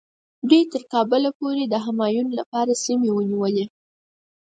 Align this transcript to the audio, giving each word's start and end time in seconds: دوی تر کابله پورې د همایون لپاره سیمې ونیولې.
دوی 0.49 0.61
تر 0.71 0.81
کابله 0.93 1.29
پورې 1.39 1.63
د 1.67 1.73
همایون 1.85 2.27
لپاره 2.39 2.79
سیمې 2.83 3.09
ونیولې. 3.13 3.65